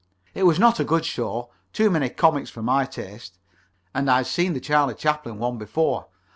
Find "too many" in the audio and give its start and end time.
1.73-2.09